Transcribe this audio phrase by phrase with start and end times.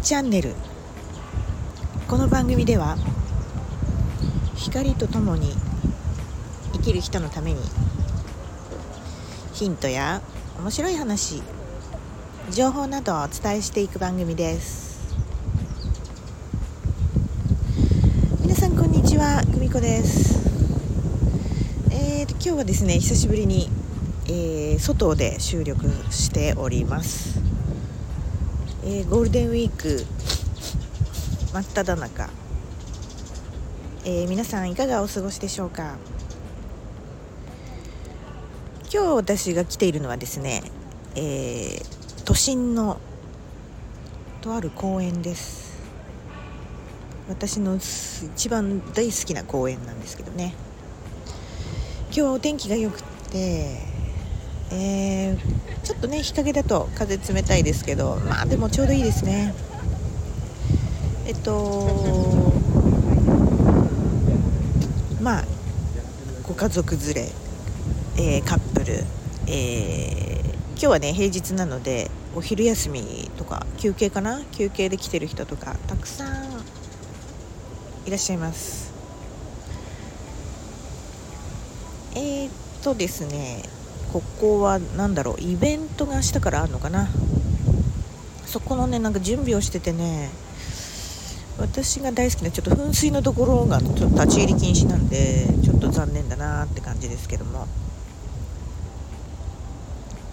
[0.00, 0.54] チャンネル。
[2.06, 2.96] この番組では
[4.54, 5.52] 光とともに
[6.72, 7.60] 生きる人のために
[9.52, 10.22] ヒントや
[10.60, 11.42] 面白い話
[12.50, 15.16] 情報などをお伝えしていく番組です。
[18.40, 20.38] 皆さんこんにちは久美子です。
[21.90, 23.68] えーと今日はですね久しぶりに、
[24.26, 27.47] えー外で収録しております。
[28.84, 30.04] えーゴールデンウィーク
[31.52, 32.30] 真っ只中、
[34.04, 35.96] えー皆さんいかがお過ごしでしょうか？
[38.92, 40.62] 今日私が来ているのはですね、
[41.16, 43.00] えー都心の
[44.42, 45.78] とある公園です。
[47.28, 50.54] 私の一番大好きな公園なんですけどね。
[52.06, 53.80] 今日はお天気が良くて
[54.70, 59.54] えーちょっとね日陰だと風冷たいですけどまあでもちょうどいいですね。
[61.26, 62.52] えっと
[65.22, 65.44] まあ
[66.42, 67.32] ご家族連れ、
[68.18, 69.04] えーカップル、
[69.46, 74.42] えー今日はね平日なのでお昼休みとか休憩かな？
[74.52, 76.44] 休憩で来てる人とかたくさん
[78.06, 78.92] いらっしゃいます。
[82.14, 82.50] えー、っ
[82.82, 83.62] とですね
[84.12, 87.08] ここは何だろうイベントが明日からあるのかな。
[88.46, 90.30] そこのねなんか準備をしててね
[91.58, 97.66] 私が大好きなちょっと噴水のところがちょっと立ち入り禁止なんでちょっと残念だなって感じですけども。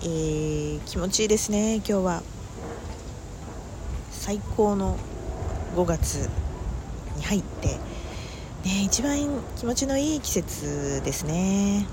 [0.00, 2.22] えー気持ちいいですね今日は。
[4.10, 4.96] 最高の
[5.76, 6.30] 5月
[7.16, 7.68] に入って。
[8.64, 9.18] ね一番
[9.56, 11.86] 気持ちのいい季節ですね。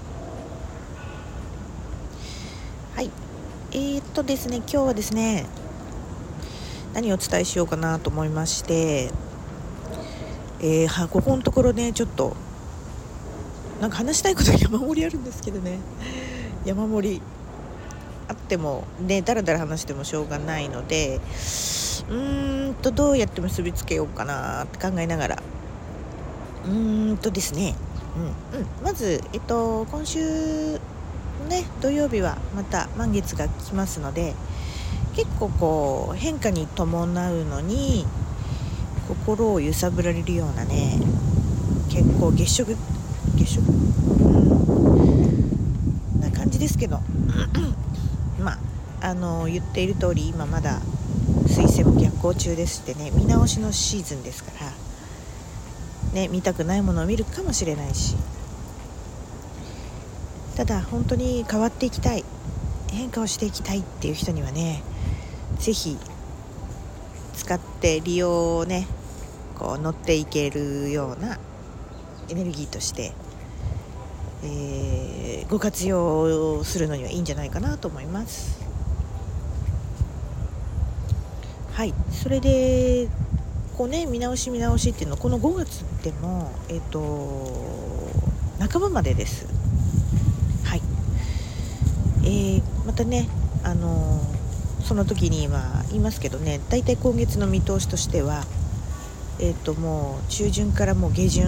[2.95, 3.11] はい。
[3.73, 5.45] えー、っとですね今日はですね
[6.93, 9.11] 何をお伝えしようかなと思いまして、
[10.61, 12.37] えーはここのところねちょっと
[13.81, 15.79] なんか話したいことが山盛りあるんですけどね。
[16.63, 17.21] 山盛り
[18.29, 25.43] あってもねだらだら話してもしょうがないのでうーんとどうやって結びつけようかなって考えながら。
[26.65, 27.75] うーんとですね、
[28.53, 30.79] うんうん、まず、えっと、今週
[31.45, 34.33] ね土曜日はまた満月が来ますので
[35.15, 38.05] 結構こう変化に伴うのに
[39.07, 40.99] 心を揺さぶられるようなね
[41.89, 42.75] 結構月食
[43.35, 43.69] 月食？
[43.69, 43.71] う
[46.17, 46.21] ん。
[46.21, 46.99] な感じですけど。
[48.39, 48.59] まあ
[49.01, 50.81] あの言っている通り今まだ
[51.45, 54.71] 彗星も逆行中ですってね見直しのシーズンですから
[56.13, 58.15] ね見たくないものを見るかもしれないし
[60.55, 62.23] ただ本当に変わっていきたい。
[62.95, 64.81] 変化をしていきたいっていう人にはね
[65.59, 65.97] 是非
[67.33, 68.87] 使って利用をね
[69.59, 71.37] こう乗っていけるような
[72.29, 73.11] エネルギーとして、
[74.43, 78.59] えーご活用するのにはいいんじゃないかなと思います。
[81.71, 81.93] はい。
[82.11, 83.07] それで
[83.77, 86.99] こうね見直し見直しっていうのはこの5月でもえっ、と
[88.59, 89.64] 半ばまでです。
[92.25, 93.27] えーまたね
[93.63, 94.21] あの
[94.83, 98.43] その時に今言いますけどね大体今月の見通しとしては
[99.39, 101.45] えっ、ともう中旬からもう下旬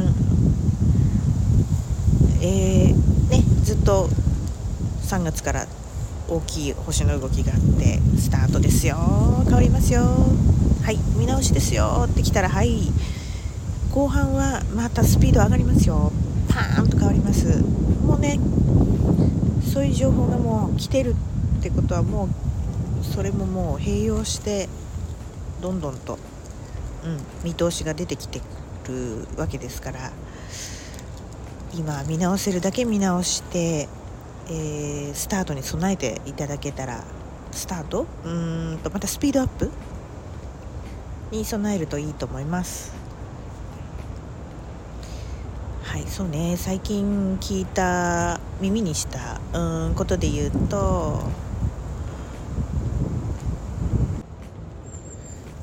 [2.42, 4.10] えーねずっと
[5.04, 5.68] 3月から
[6.28, 8.98] 大きい星の動きがあってスタートですよ
[9.46, 10.02] 変わりますよ
[10.84, 12.80] はい見直しですよってきたらはい
[13.94, 16.12] 後半はまたスピード上がりますよ
[16.50, 17.62] パーンと変わります。
[18.04, 18.40] もうね
[19.88, 21.16] い情報がもう来てる
[21.60, 24.70] ってことはもうそれももう併用して
[25.62, 26.20] どんどんと、
[27.04, 28.40] うん、見通しが出てきて
[28.86, 28.92] く
[29.36, 30.12] るわけですから
[31.76, 33.88] 今見直せるだけ見直して、
[34.50, 37.04] えースタートに備えていただけたら
[37.52, 38.06] スタート？
[38.24, 39.72] うーんとまたスピードアップ
[41.32, 43.07] に備えるといいと思います。
[45.88, 51.22] はいそうね最近聞いた耳にしたうんことで言うと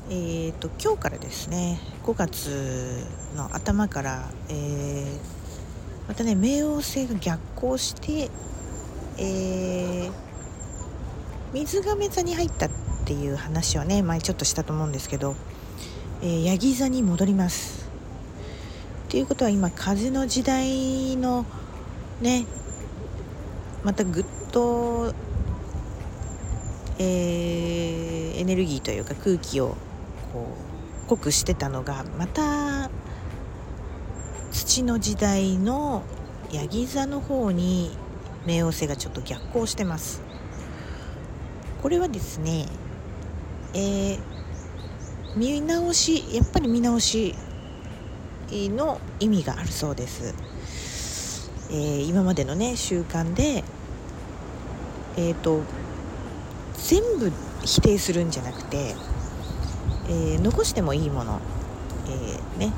[0.09, 3.05] えー、と今日からですね5月
[3.35, 5.35] の頭から、えー
[6.07, 8.29] またね冥王星が逆行して、
[9.17, 10.11] えー
[11.53, 12.69] 水亀座に入ったっ
[13.05, 15.35] ていう話をね前ちょっとしたと思うんですけど、
[16.21, 17.84] えー、ヤギ座に戻ります。
[19.05, 21.45] っていうことは今風の時代の
[22.21, 22.45] ね
[23.83, 25.13] またぐっと、
[26.97, 29.75] えーエネルギーというか空気を
[30.33, 30.49] こ
[31.05, 32.89] う濃くしてたのがまた
[34.51, 36.03] 土の時代の
[36.51, 37.91] ヤギ座の方に
[38.45, 40.21] 冥王星がちょっと逆行してます。
[41.81, 42.67] これはですね
[43.73, 44.19] えー、
[45.35, 47.35] 見直しやっぱり見直し
[48.51, 53.63] の意味があるそうです、えー、今までのね習慣で
[55.17, 55.61] えっ、ー、と
[56.77, 57.31] 全部
[57.63, 58.95] 否定するんじゃなくて、
[60.07, 61.39] えー、残してもいいもの、
[62.07, 62.71] えね。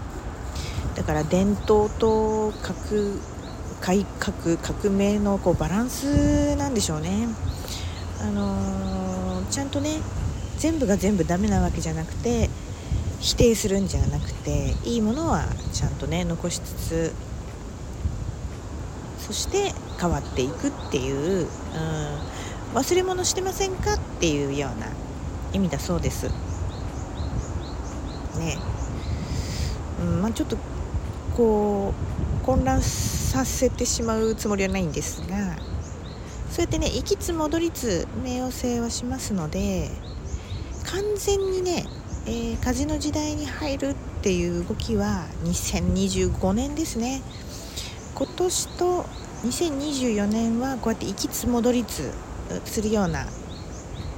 [0.95, 3.17] だから伝統と革
[3.81, 7.27] 改革革命のこうバランスなんでしょうね。
[8.21, 9.99] あの、ちゃんとね
[10.57, 12.49] 全部が全部ダメなわけじゃなくて
[13.19, 17.13] 否定するんじゃなくていいものはちゃんとね残しつつ
[19.19, 21.47] そして変わっていくっていう、うん、
[22.75, 24.87] 忘れ物してませんかっていうような
[25.53, 26.27] 意味だそうです。
[28.37, 28.57] ね
[29.99, 30.57] うんまあ、ちょっと
[31.35, 31.93] こ
[32.41, 35.57] う混乱させてしまうつもりはないんですが
[36.51, 39.89] そうやってね行きつ戻りつ冥王星はしますので
[40.85, 41.85] 完全にね、
[42.27, 47.21] えー、風の時代に入るっていう動きは2025年ですね。
[48.15, 49.05] 今年と
[49.45, 52.11] 2024年はこうやって行きつ戻りつ
[52.65, 53.25] するような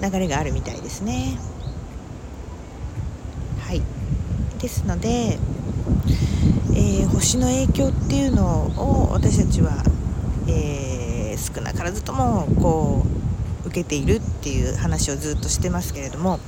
[0.02, 1.38] 流れがあるみたいですね。
[3.62, 3.82] はい。
[4.60, 5.38] ですので
[6.80, 9.84] えー、星の影響っていうのを私たちは、
[10.48, 13.06] えー、少なからずともこ
[13.66, 16.40] う受けているっていう話をずっとしてますけれども、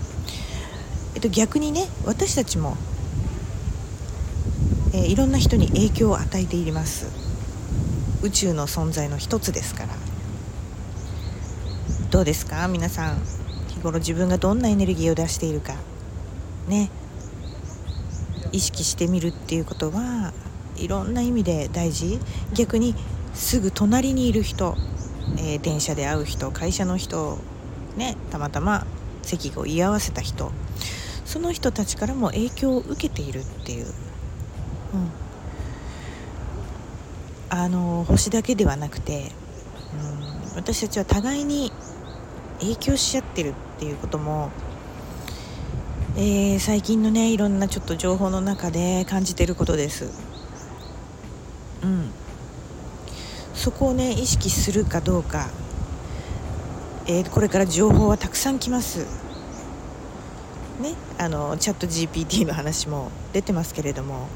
[1.22, 2.76] と、逆にね私たちも、
[4.94, 7.08] えー、いろんな人に影響を与えています。
[8.24, 9.90] 宇宙の存在の一つですから。
[12.12, 12.68] どうですか？
[12.68, 13.22] 皆さん
[13.70, 15.76] 日頃自分がどんなエネルギーを出しているか。
[16.68, 16.90] ね。
[18.52, 20.34] 意識してみるっていうことは
[20.76, 22.20] いろんな意味で大事。
[22.54, 22.96] 逆に
[23.34, 24.76] すぐ隣にいる人、
[25.38, 27.38] えー、電車で会う人会社の人
[27.96, 28.86] ねたまたま
[29.22, 30.52] 席を居合わせた人
[31.32, 33.94] その人たちからも影響を受けているっていう、うん、
[37.50, 39.32] あの星だけではなくて、
[40.52, 41.72] うん、私たちは互いに
[42.60, 44.52] 影響し合ってるっていうことも
[46.18, 50.12] えー、最近のねいろんなちょっと情報の中で感じてることです。
[51.82, 52.12] うん。
[53.54, 55.50] そこをね意識するかどうか、
[57.08, 59.31] えー、これから情報はたくさん来ます
[60.82, 64.28] ねあのチャット GPT の話も出てますけれども、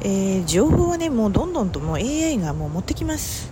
[0.00, 3.50] えー、情報はねもうどんどんともう AI がもう持ってきます。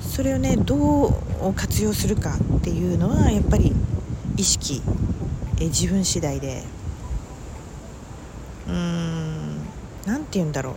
[0.00, 3.72] それをねどう活用するかっていうのはやっぱり
[4.36, 4.82] 意識
[5.60, 6.62] え自分次第で。
[8.66, 9.56] うーん
[10.06, 10.74] 何て言うんだろう。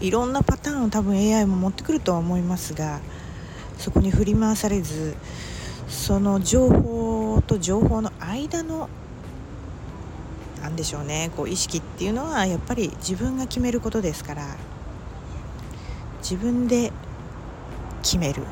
[0.00, 3.00] いろんなパターンを多分 AI も持ってくるとは思いますが
[3.78, 5.16] そこに振り回されず
[5.88, 7.07] その情報
[7.46, 8.88] と情報の間の
[10.62, 11.30] 何でしょうね。
[11.36, 14.56] こう意識っていうのはやっぱり自分が決めることですから。
[16.20, 16.92] 自分で
[18.02, 18.48] 決める、うん、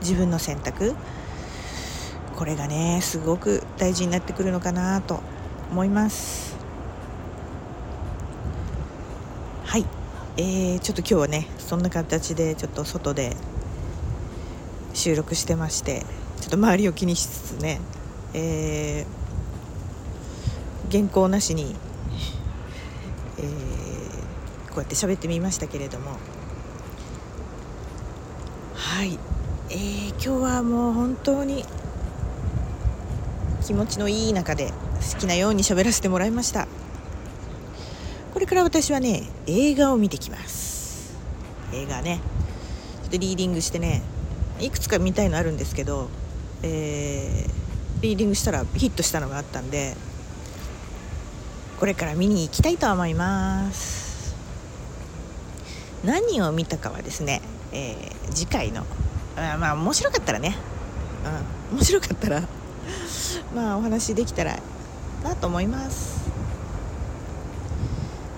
[0.00, 0.94] 自分の選択。
[2.36, 5.20] これがねすごく大事になってくるのかなと
[5.70, 6.56] 思います。
[9.64, 9.84] はい。
[10.36, 13.36] えー、ちょっと今日はねそんな形でちょっと外で
[14.94, 16.04] 収録してまして。
[16.40, 17.80] ちょっと周りを気にしつつね、
[18.34, 21.76] えー、原稿なしに、
[23.38, 26.16] えー、こうやって喋ってみましたけれども。
[28.74, 29.18] はい、
[29.70, 31.64] えー、今日はもう本当に
[33.64, 34.72] 気持ちのいい中で
[35.12, 36.66] 好きなように喋らせてもらいました。
[38.32, 41.14] これから私はね映画を見てきます。
[41.72, 42.20] 映画ね。
[43.02, 44.02] ちょっとリーディングしてね
[44.58, 46.08] いくつか見たいのあるんですけど、
[46.62, 49.96] えー、リーディングしたらヒットしたのがあったんで
[51.78, 54.34] これから見に行きたいと思います。
[56.04, 57.40] 何を見たかはですね、
[57.72, 58.84] えー、次回の
[59.36, 60.56] あまあ面白かったらね、
[61.70, 62.42] うん、面白かったら
[63.54, 64.58] まあお話できたら
[65.22, 66.18] なと思います。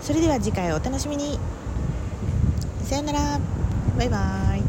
[0.02, 1.38] それでは次回お楽しみに。
[2.84, 3.40] さよなら。
[3.96, 4.59] バイバイ。